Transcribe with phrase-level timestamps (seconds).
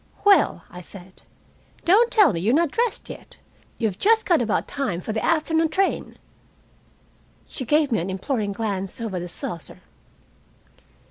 [0.25, 1.21] "Well!" I said.
[1.85, 3.37] "Don't tell me you're not dressed yet.
[3.77, 6.17] You've just got about time for the afternoon train."
[7.45, 9.81] She gave me an imploring glance over the saucer.